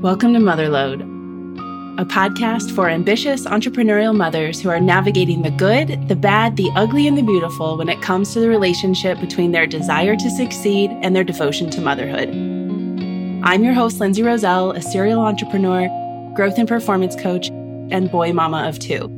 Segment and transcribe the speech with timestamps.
[0.00, 1.02] Welcome to Motherload,
[2.00, 7.06] a podcast for ambitious entrepreneurial mothers who are navigating the good, the bad, the ugly,
[7.06, 11.14] and the beautiful when it comes to the relationship between their desire to succeed and
[11.14, 12.30] their devotion to motherhood.
[13.44, 15.86] I'm your host, Lindsay Roselle, a serial entrepreneur,
[16.34, 19.10] growth and performance coach, and boy mama of two.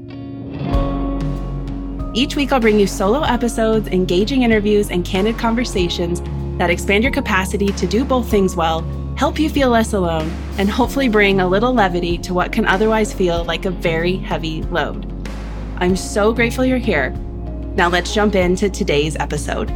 [2.12, 6.20] Each week, I'll bring you solo episodes, engaging interviews, and candid conversations
[6.58, 8.82] that expand your capacity to do both things well,
[9.16, 13.12] help you feel less alone, and hopefully bring a little levity to what can otherwise
[13.12, 15.06] feel like a very heavy load.
[15.78, 17.10] I'm so grateful you're here.
[17.74, 19.70] Now, let's jump into today's episode.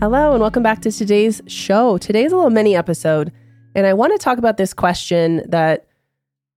[0.00, 1.98] Hello, and welcome back to today's show.
[1.98, 3.32] Today's a little mini episode,
[3.74, 5.86] and I want to talk about this question that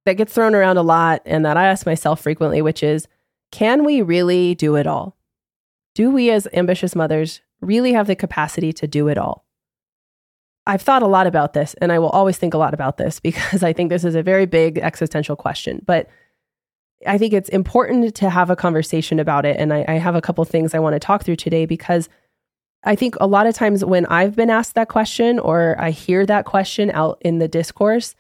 [0.05, 3.07] that gets thrown around a lot and that I ask myself frequently, which is
[3.52, 5.18] can we really do it all?
[5.95, 9.45] Do we, as ambitious mothers, really have the capacity to do it all?
[10.67, 13.20] I've thought a lot about this, and I will always think a lot about this
[13.21, 15.81] because I think this is a very big existential question.
[15.85, 16.09] But
[17.05, 19.57] I think it's important to have a conversation about it.
[19.59, 22.09] And I, I have a couple things I want to talk through today because
[22.84, 26.25] I think a lot of times when I've been asked that question or I hear
[26.25, 28.15] that question out in the discourse,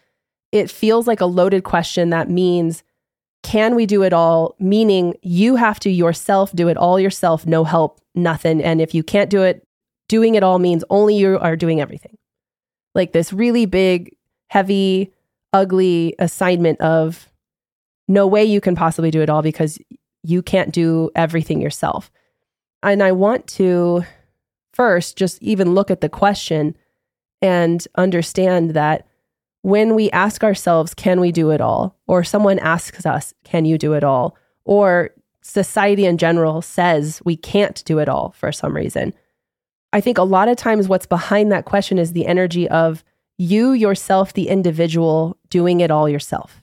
[0.51, 2.83] it feels like a loaded question that means
[3.43, 4.55] can we do it all?
[4.59, 8.63] Meaning you have to yourself do it all yourself, no help, nothing.
[8.63, 9.65] And if you can't do it,
[10.07, 12.17] doing it all means only you are doing everything.
[12.93, 14.15] Like this really big,
[14.49, 15.13] heavy,
[15.53, 17.29] ugly assignment of
[18.07, 19.79] no way you can possibly do it all because
[20.23, 22.11] you can't do everything yourself.
[22.83, 24.03] And I want to
[24.73, 26.75] first just even look at the question
[27.41, 29.07] and understand that
[29.61, 31.97] when we ask ourselves, can we do it all?
[32.07, 34.35] Or someone asks us, can you do it all?
[34.65, 39.13] Or society in general says we can't do it all for some reason.
[39.93, 43.03] I think a lot of times what's behind that question is the energy of
[43.37, 46.61] you yourself, the individual, doing it all yourself.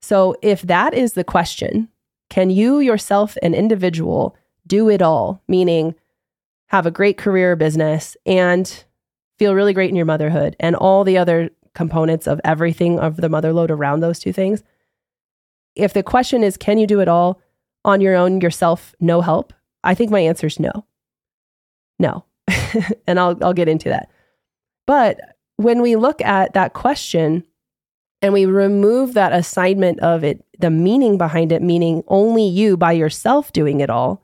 [0.00, 1.88] So if that is the question,
[2.30, 4.36] can you yourself, an individual,
[4.66, 5.42] do it all?
[5.48, 5.94] Meaning,
[6.68, 8.84] have a great career business and
[9.38, 13.28] feel really great in your motherhood and all the other components of everything of the
[13.28, 14.62] mother load around those two things.
[15.74, 17.40] If the question is, can you do it all
[17.84, 19.52] on your own, yourself, no help?
[19.82, 20.84] I think my answer is no.
[21.98, 22.24] No.
[23.06, 24.10] and I'll, I'll get into that.
[24.86, 25.18] But
[25.56, 27.44] when we look at that question
[28.20, 32.92] and we remove that assignment of it, the meaning behind it, meaning only you by
[32.92, 34.22] yourself doing it all,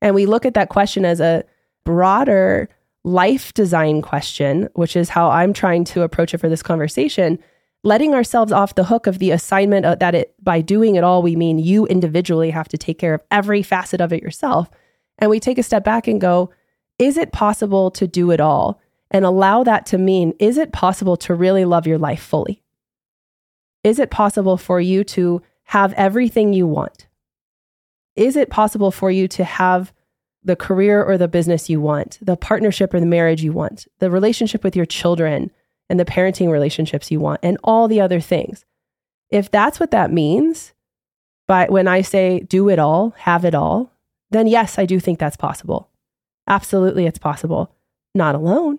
[0.00, 1.44] and we look at that question as a
[1.84, 2.68] broader
[3.04, 7.38] life design question, which is how I'm trying to approach it for this conversation,
[7.82, 11.22] letting ourselves off the hook of the assignment uh, that it by doing it all
[11.22, 14.70] we mean you individually have to take care of every facet of it yourself.
[15.18, 16.50] And we take a step back and go,
[16.98, 18.80] is it possible to do it all?
[19.10, 22.62] And allow that to mean, is it possible to really love your life fully?
[23.84, 27.06] Is it possible for you to have everything you want?
[28.16, 29.92] Is it possible for you to have
[30.44, 34.10] the career or the business you want, the partnership or the marriage you want, the
[34.10, 35.50] relationship with your children
[35.88, 38.64] and the parenting relationships you want, and all the other things.
[39.30, 40.72] If that's what that means,
[41.48, 43.92] but when I say do it all, have it all,
[44.30, 45.90] then yes, I do think that's possible.
[46.46, 47.74] Absolutely, it's possible.
[48.14, 48.78] Not alone,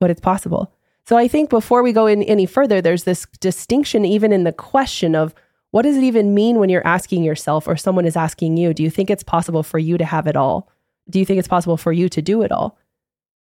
[0.00, 0.72] but it's possible.
[1.06, 4.52] So I think before we go in any further, there's this distinction even in the
[4.52, 5.34] question of
[5.70, 8.82] what does it even mean when you're asking yourself or someone is asking you, do
[8.82, 10.68] you think it's possible for you to have it all?
[11.08, 12.78] Do you think it's possible for you to do it all?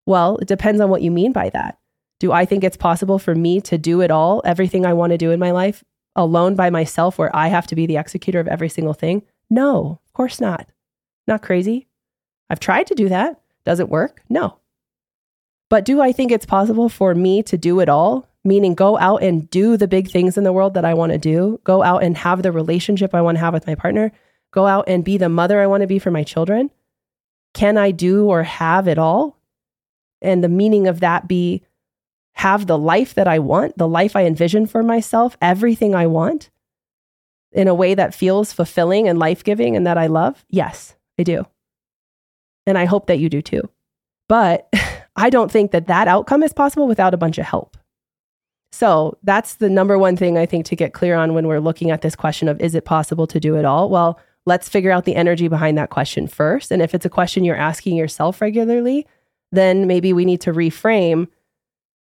[0.06, 1.78] Well, it depends on what you mean by that.
[2.19, 5.18] Do I think it's possible for me to do it all, everything I want to
[5.18, 5.84] do in my life,
[6.16, 9.24] alone by myself, where I have to be the executor of every single thing?
[9.50, 10.68] No, of course not.
[11.28, 11.88] Not crazy.
[12.50, 13.41] I've tried to do that.
[13.66, 14.22] Does it work?
[14.30, 14.59] No.
[15.70, 18.28] But do I think it's possible for me to do it all?
[18.44, 21.18] Meaning, go out and do the big things in the world that I want to
[21.18, 24.11] do, go out and have the relationship I want to have with my partner,
[24.52, 26.70] go out and be the mother I want to be for my children?
[27.53, 29.38] Can I do or have it all?
[30.22, 31.64] And the meaning of that be
[32.35, 36.50] have the life that I want, the life I envision for myself, everything I want
[37.52, 40.44] in a way that feels fulfilling and life giving and that I love?
[40.50, 41.46] Yes, I do.
[42.66, 43.70] And I hope that you do too.
[44.28, 44.67] But
[45.16, 47.78] I don't think that that outcome is possible without a bunch of help.
[48.72, 51.91] So that's the number one thing I think to get clear on when we're looking
[51.91, 53.88] at this question of is it possible to do it all?
[53.90, 56.72] Well, let's figure out the energy behind that question first.
[56.72, 59.07] And if it's a question you're asking yourself regularly,
[59.51, 61.28] then maybe we need to reframe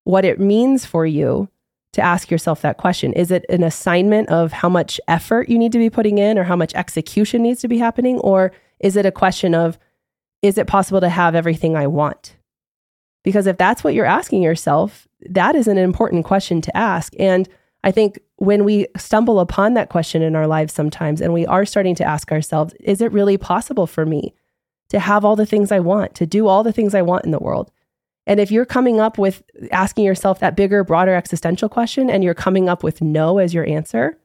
[0.04, 1.50] what it means for you
[1.94, 3.14] to ask yourself that question.
[3.14, 6.44] Is it an assignment of how much effort you need to be putting in or
[6.44, 8.20] how much execution needs to be happening?
[8.20, 9.80] Or is it a question of,
[10.42, 12.38] is it possible to have everything I want?
[13.24, 17.14] Because if that's what you're asking yourself, that is an important question to ask.
[17.20, 17.50] And
[17.84, 21.66] I think when we stumble upon that question in our lives sometimes and we are
[21.66, 24.34] starting to ask ourselves, is it really possible for me
[24.90, 27.32] to have all the things I want, to do all the things I want in
[27.32, 27.70] the world?
[28.26, 32.34] And if you're coming up with asking yourself that bigger, broader existential question and you're
[32.34, 34.18] coming up with no as your answer,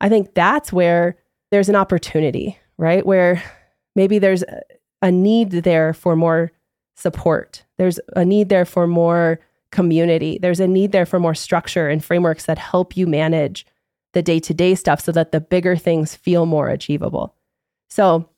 [0.00, 1.16] I think that's where
[1.52, 3.06] there's an opportunity, right?
[3.06, 3.42] Where
[3.94, 4.42] maybe there's
[5.02, 6.50] a need there for more
[6.96, 7.64] support.
[7.78, 9.38] There's a need there for more
[9.72, 10.38] community.
[10.40, 13.66] There's a need there for more structure and frameworks that help you manage
[14.12, 17.34] the day to day stuff so that the bigger things feel more achievable.
[17.90, 18.28] So,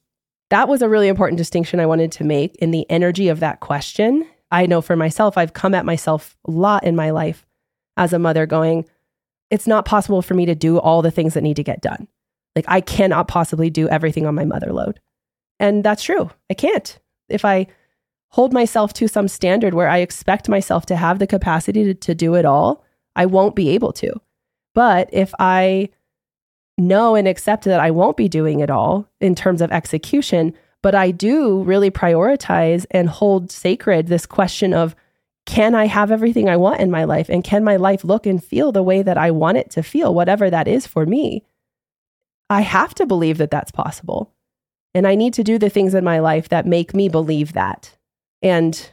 [0.51, 3.61] that was a really important distinction I wanted to make in the energy of that
[3.61, 4.27] question.
[4.51, 7.45] I know for myself, I've come at myself a lot in my life
[7.97, 8.85] as a mother going,
[9.51, 12.09] it's not possible for me to do all the things that need to get done.
[12.55, 15.01] Like, I cannot possibly do everything on my mother load.
[15.59, 16.31] And that's true.
[16.51, 16.99] I can't.
[17.29, 17.67] If I
[18.35, 22.17] hold myself to some standard where I expect myself to have the capacity to, to
[22.17, 22.85] do it all,
[23.15, 24.13] I won't be able to.
[24.75, 25.91] But if I
[26.77, 30.53] know and accept that I won't be doing it all in terms of execution,
[30.83, 34.97] but I do really prioritize and hold sacred this question of
[35.47, 37.29] can I have everything I want in my life?
[37.29, 40.13] And can my life look and feel the way that I want it to feel,
[40.13, 41.45] whatever that is for me?
[42.51, 44.33] I have to believe that that's possible.
[44.93, 47.97] And I need to do the things in my life that make me believe that
[48.45, 48.91] and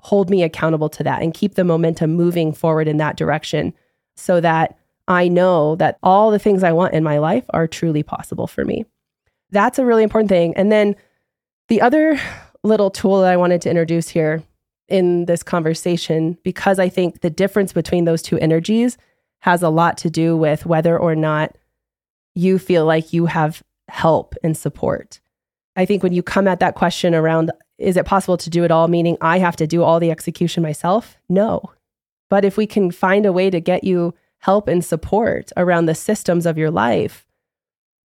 [0.00, 3.74] hold me accountable to that and keep the momentum moving forward in that direction
[4.16, 4.78] so that
[5.08, 8.64] I know that all the things I want in my life are truly possible for
[8.64, 8.86] me.
[9.50, 10.56] That's a really important thing.
[10.56, 10.96] And then
[11.68, 12.18] the other
[12.62, 14.42] little tool that I wanted to introduce here
[14.88, 18.96] in this conversation, because I think the difference between those two energies
[19.40, 21.56] has a lot to do with whether or not
[22.34, 25.20] you feel like you have help and support.
[25.74, 28.70] I think when you come at that question around, is it possible to do it
[28.70, 31.16] all, meaning I have to do all the execution myself?
[31.28, 31.72] No.
[32.30, 35.94] But if we can find a way to get you help and support around the
[35.94, 37.26] systems of your life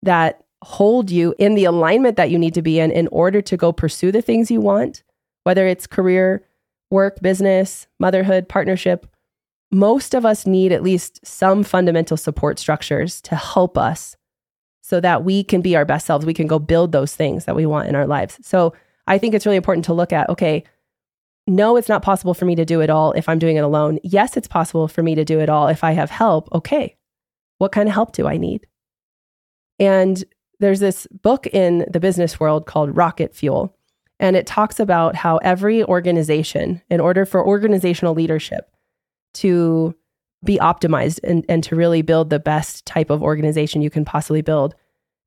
[0.03, 3.57] that hold you in the alignment that you need to be in in order to
[3.57, 5.03] go pursue the things you want,
[5.43, 6.43] whether it's career,
[6.89, 9.07] work, business, motherhood, partnership,
[9.71, 14.15] most of us need at least some fundamental support structures to help us
[14.81, 16.25] so that we can be our best selves.
[16.25, 18.39] We can go build those things that we want in our lives.
[18.41, 18.73] So
[19.07, 20.63] I think it's really important to look at okay,
[21.47, 23.99] no, it's not possible for me to do it all if I'm doing it alone.
[24.03, 26.49] Yes, it's possible for me to do it all if I have help.
[26.53, 26.95] Okay,
[27.57, 28.67] what kind of help do I need?
[29.79, 30.23] And
[30.59, 33.75] there's this book in the business world called Rocket Fuel.
[34.19, 38.71] And it talks about how every organization, in order for organizational leadership
[39.35, 39.95] to
[40.43, 44.41] be optimized and, and to really build the best type of organization you can possibly
[44.41, 44.73] build,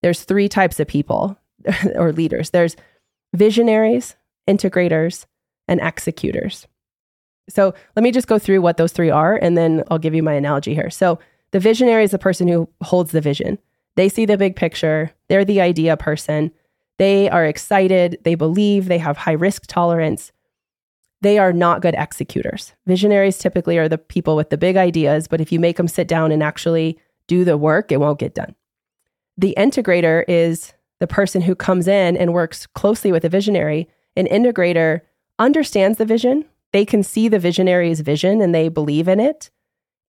[0.02, 1.38] there's three types of people
[1.94, 2.74] or leaders there's
[3.34, 4.16] visionaries,
[4.48, 5.26] integrators,
[5.68, 6.66] and executors.
[7.48, 10.22] So let me just go through what those three are, and then I'll give you
[10.22, 10.90] my analogy here.
[10.90, 11.18] So
[11.50, 13.58] the visionary is the person who holds the vision.
[13.96, 16.52] They see the big picture, they're the idea person.
[16.98, 20.32] They are excited, they believe, they have high risk tolerance,
[21.22, 22.72] they are not good executors.
[22.86, 26.08] Visionaries typically are the people with the big ideas, but if you make them sit
[26.08, 28.54] down and actually do the work, it won't get done.
[29.36, 33.88] The integrator is the person who comes in and works closely with a visionary.
[34.16, 35.00] An integrator
[35.38, 39.50] understands the vision, they can see the visionary's vision and they believe in it,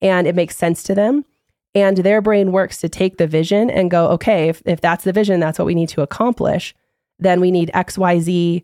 [0.02, 1.26] and it makes sense to them.
[1.74, 5.14] And their brain works to take the vision and go, okay, if, if that's the
[5.14, 6.76] vision, that's what we need to accomplish,
[7.18, 8.64] then we need XYZ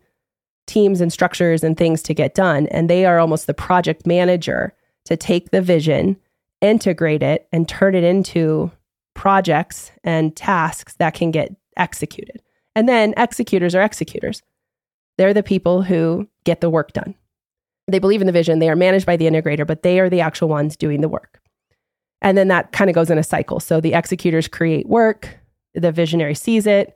[0.65, 2.67] teams and structures and things to get done.
[2.67, 4.73] And they are almost the project manager
[5.05, 6.17] to take the vision,
[6.59, 8.71] integrate it, and turn it into
[9.13, 12.41] projects and tasks that can get executed.
[12.75, 14.41] And then executors are executors.
[15.17, 17.15] They're the people who get the work done.
[17.87, 20.21] They believe in the vision, they are managed by the integrator, but they are the
[20.21, 21.39] actual ones doing the work.
[22.21, 23.59] And then that kind of goes in a cycle.
[23.59, 25.37] So the executors create work,
[25.73, 26.95] the visionary sees it,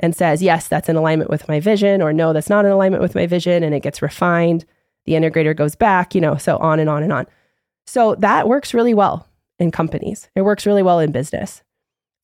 [0.00, 3.02] and says, yes, that's in alignment with my vision, or no, that's not in alignment
[3.02, 4.66] with my vision, and it gets refined.
[5.06, 7.26] The integrator goes back, you know, so on and on and on.
[7.86, 9.26] So that works really well
[9.58, 10.28] in companies.
[10.34, 11.62] It works really well in business.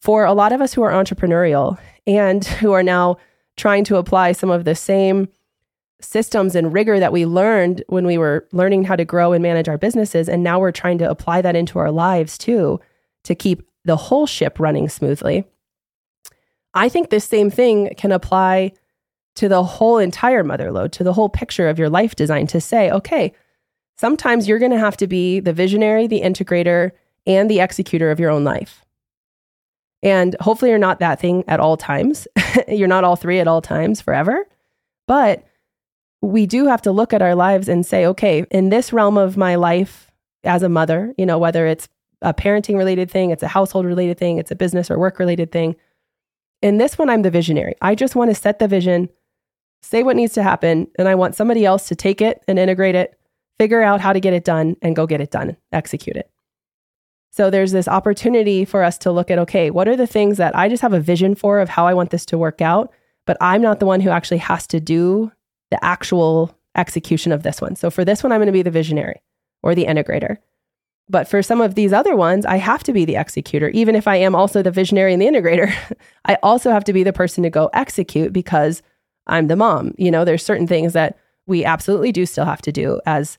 [0.03, 3.17] For a lot of us who are entrepreneurial and who are now
[3.57, 5.29] trying to apply some of the same
[6.01, 9.69] systems and rigor that we learned when we were learning how to grow and manage
[9.69, 12.81] our businesses, and now we're trying to apply that into our lives too
[13.23, 15.45] to keep the whole ship running smoothly
[16.75, 18.73] I think this same thing can apply
[19.35, 22.61] to the whole entire mother load, to the whole picture of your life design to
[22.61, 23.33] say, okay,
[23.97, 26.93] sometimes you're going to have to be the visionary, the integrator,
[27.27, 28.85] and the executor of your own life.
[30.03, 32.27] And hopefully, you're not that thing at all times.
[32.69, 34.47] you're not all three at all times forever.
[35.07, 35.45] But
[36.21, 39.37] we do have to look at our lives and say, okay, in this realm of
[39.37, 40.11] my life
[40.45, 41.89] as a mother, you know, whether it's
[42.23, 45.51] a parenting related thing, it's a household related thing, it's a business or work related
[45.51, 45.77] thing.
[46.63, 47.75] In this one, I'm the visionary.
[47.83, 49.09] I just want to set the vision,
[49.83, 52.95] say what needs to happen, and I want somebody else to take it and integrate
[52.95, 53.19] it,
[53.59, 56.31] figure out how to get it done, and go get it done, execute it.
[57.33, 60.55] So there's this opportunity for us to look at okay, what are the things that
[60.55, 62.93] I just have a vision for of how I want this to work out,
[63.27, 65.33] but I'm not the one who actually has to do
[65.71, 67.75] the actual execution of this one.
[67.75, 69.23] So for this one, I'm going to be the visionary
[69.62, 70.39] or the integrator.
[71.09, 73.69] But for some of these other ones, I have to be the executor.
[73.71, 75.75] Even if I am also the visionary and the integrator,
[76.27, 78.83] I also have to be the person to go execute because
[79.27, 79.95] I'm the mom.
[79.97, 83.39] You know, there's certain things that we absolutely do still have to do as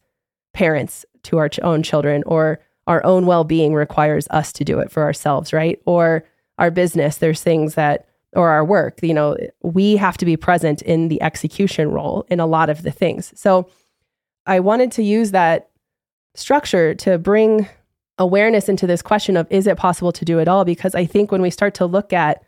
[0.53, 4.91] parents to our own children, or our own well being requires us to do it
[4.91, 5.81] for ourselves, right?
[5.85, 6.25] Or
[6.57, 10.81] our business, there's things that, or our work, you know, we have to be present
[10.81, 13.31] in the execution role in a lot of the things.
[13.39, 13.69] So
[14.45, 15.69] I wanted to use that
[16.35, 17.67] structure to bring
[18.17, 20.65] awareness into this question of is it possible to do it all?
[20.65, 22.43] Because I think when we start to look at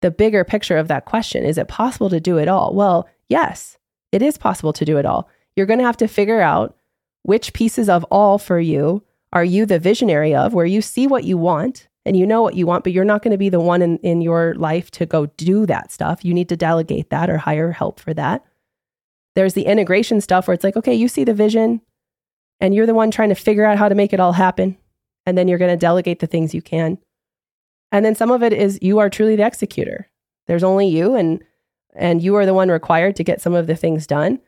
[0.00, 2.74] the bigger picture of that question, is it possible to do it all?
[2.74, 3.78] Well, yes,
[4.12, 5.28] it is possible to do it all.
[5.56, 6.76] You're going to have to figure out
[7.22, 9.02] which pieces of all for you
[9.34, 12.54] are you the visionary of, where you see what you want and you know what
[12.54, 15.06] you want, but you're not going to be the one in, in your life to
[15.06, 16.24] go do that stuff.
[16.24, 18.44] You need to delegate that or hire help for that.
[19.34, 21.80] There's the integration stuff where it's like, okay, you see the vision,
[22.60, 24.76] and you're the one trying to figure out how to make it all happen.
[25.26, 26.98] And then you're going to delegate the things you can.
[27.90, 30.08] And then some of it is you are truly the executor.
[30.46, 31.42] There's only you and
[31.96, 34.40] and you are the one required to get some of the things done.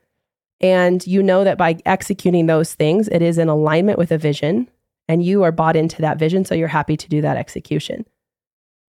[0.61, 4.69] And you know that by executing those things, it is in alignment with a vision
[5.09, 6.45] and you are bought into that vision.
[6.45, 8.07] So you're happy to do that execution.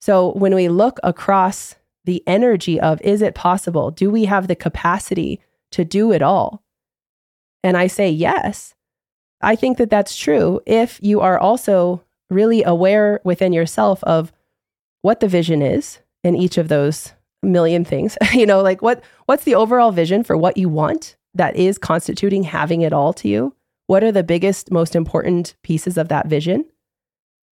[0.01, 3.91] So when we look across the energy of is it possible?
[3.91, 5.41] Do we have the capacity
[5.71, 6.63] to do it all?
[7.63, 8.75] And I say yes.
[9.41, 14.33] I think that that's true if you are also really aware within yourself of
[15.03, 18.17] what the vision is in each of those million things.
[18.33, 22.45] you know, like what what's the overall vision for what you want that is constituting
[22.45, 23.55] having it all to you?
[23.93, 26.65] What are the biggest most important pieces of that vision?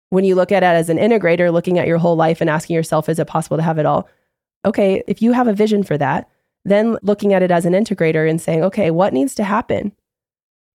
[0.09, 2.77] When you look at it as an integrator, looking at your whole life and asking
[2.77, 4.09] yourself is it possible to have it all?
[4.65, 6.31] Okay, if you have a vision for that,
[6.65, 9.93] then looking at it as an integrator and saying, okay, what needs to happen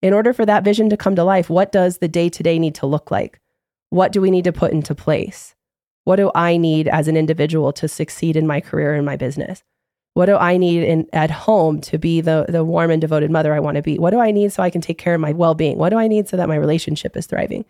[0.04, 2.60] in order for that vision to come to life, what does the day to day
[2.60, 3.42] need to look like?
[3.90, 5.56] What do we need to put into place?
[6.04, 9.64] What do I need as an individual to succeed in my career and my business?
[10.16, 13.54] What do I need in, at home to be the, the warm and devoted mother
[13.54, 14.00] I want to be?
[14.00, 15.78] What do I need so I can take care of my well being?
[15.78, 17.66] What do I need so that my relationship is thriving?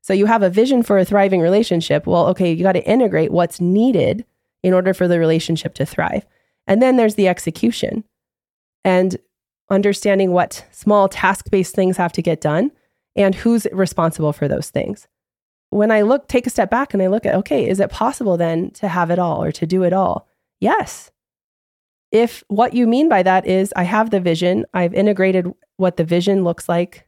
[0.00, 2.06] So you have a vision for a thriving relationship.
[2.06, 4.24] Well, okay, you got to integrate what's needed
[4.62, 6.24] in order for the relationship to thrive.
[6.66, 8.04] And then there's the execution.
[8.82, 9.18] And
[9.68, 12.72] understanding what small task based things have to get done
[13.14, 15.08] and who's responsible for those things.
[15.68, 18.38] When I look, take a step back and I look at, okay, is it possible
[18.38, 20.26] then to have it all or to do it all?
[20.58, 21.10] Yes.
[22.12, 26.04] If what you mean by that is I have the vision, I've integrated what the
[26.04, 27.06] vision looks like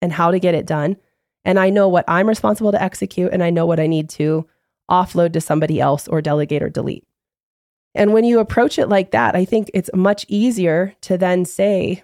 [0.00, 0.96] and how to get it done,
[1.44, 4.46] and I know what I'm responsible to execute, and I know what I need to
[4.90, 7.06] offload to somebody else or delegate or delete.
[7.94, 12.02] And when you approach it like that, I think it's much easier to then say,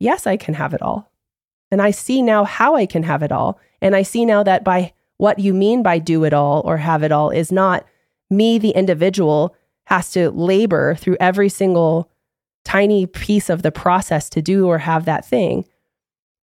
[0.00, 1.10] yes, I can have it all.
[1.70, 3.58] And I see now how I can have it all.
[3.80, 7.02] And I see now that by what you mean by do it all or have
[7.02, 7.84] it all is not
[8.30, 9.54] me, the individual,
[9.86, 12.10] has to labor through every single
[12.64, 15.64] tiny piece of the process to do or have that thing.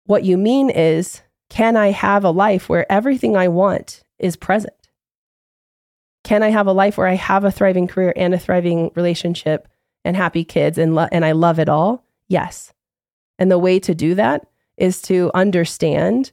[0.06, 4.74] What you mean is, can I have a life where everything I want is present?
[6.24, 9.68] Can I have a life where I have a thriving career and a thriving relationship
[10.06, 12.06] and happy kids and lo- and I love it all?
[12.28, 12.74] Yes.
[13.40, 14.46] And the way to do that
[14.78, 16.32] is to understand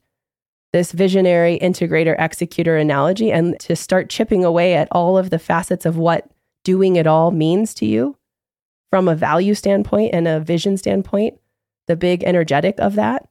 [0.73, 5.87] this visionary integrator executor analogy and to start chipping away at all of the facets
[5.87, 6.31] of what
[6.69, 8.15] doing it all means to you
[8.91, 11.41] from a value standpoint and a vision standpoint,
[11.87, 13.27] the big energetic of that,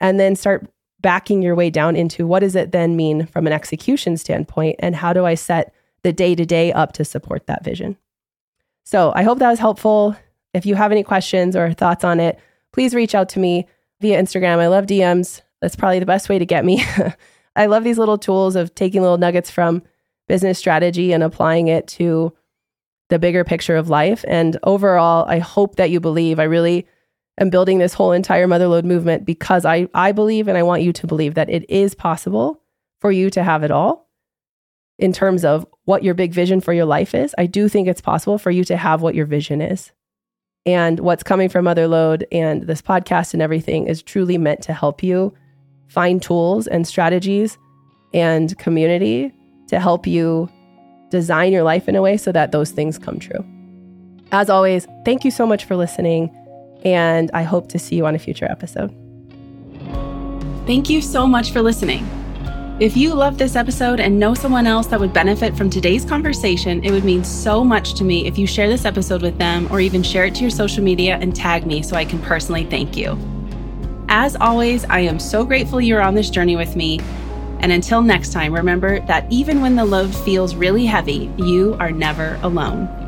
[0.00, 0.68] and then start
[1.00, 4.96] backing your way down into what does it then mean from an execution standpoint and
[4.96, 7.96] how do I set the day to day up to support that vision.
[8.82, 10.16] So I hope that was helpful.
[10.52, 12.40] If you have any questions or thoughts on it,
[12.72, 13.68] please reach out to me
[14.00, 14.58] via Instagram.
[14.58, 15.42] I love DMs.
[15.62, 16.84] That's probably the best way to get me.
[17.54, 19.84] I love these little tools of taking little nuggets from
[20.26, 22.32] business strategy and applying it to
[23.10, 24.24] the bigger picture of life.
[24.26, 26.40] And overall, I hope that you believe.
[26.40, 26.86] I really
[27.38, 30.92] am building this whole entire Motherload movement because I, I believe and I want you
[30.94, 32.62] to believe that it is possible
[33.00, 34.10] for you to have it all
[35.00, 38.02] in terms of what your big vision for your life is, I do think it's
[38.02, 39.90] possible for you to have what your vision is.
[40.66, 45.02] And what's coming from Motherload and this podcast and everything is truly meant to help
[45.02, 45.34] you
[45.88, 47.56] find tools and strategies
[48.12, 49.32] and community
[49.68, 50.50] to help you
[51.10, 53.44] design your life in a way so that those things come true.
[54.32, 56.34] As always, thank you so much for listening,
[56.84, 58.94] and I hope to see you on a future episode.
[60.66, 62.08] Thank you so much for listening.
[62.80, 66.82] If you love this episode and know someone else that would benefit from today's conversation,
[66.82, 69.80] it would mean so much to me if you share this episode with them or
[69.80, 72.96] even share it to your social media and tag me so I can personally thank
[72.96, 73.18] you.
[74.08, 77.00] As always, I am so grateful you're on this journey with me.
[77.60, 81.92] And until next time, remember that even when the load feels really heavy, you are
[81.92, 82.99] never alone.